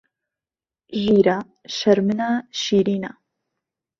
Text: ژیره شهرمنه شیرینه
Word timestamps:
ژیره 1.01 1.37
شهرمنه 1.77 2.29
شیرینه 2.61 3.11